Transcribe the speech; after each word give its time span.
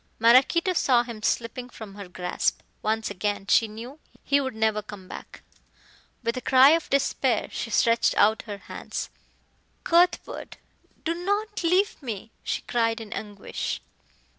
Maraquito 0.17 0.73
saw 0.73 1.03
him 1.03 1.21
slipping 1.21 1.69
from 1.69 1.93
her 1.93 2.07
grasp. 2.07 2.61
Once 2.81 3.11
gone, 3.19 3.45
she 3.45 3.67
knew 3.67 3.99
he 4.23 4.41
would 4.41 4.55
never 4.55 4.81
come 4.81 5.07
back. 5.07 5.43
With 6.23 6.35
a 6.35 6.41
cry 6.41 6.69
of 6.71 6.89
despair 6.89 7.49
she 7.51 7.69
stretched 7.69 8.15
out 8.17 8.41
her 8.47 8.57
hands. 8.57 9.11
"Cuthbert, 9.83 10.57
do 11.05 11.13
not 11.13 11.63
leave 11.63 12.01
me!" 12.01 12.31
she 12.43 12.63
cried 12.63 12.99
in 12.99 13.13
anguish. 13.13 13.79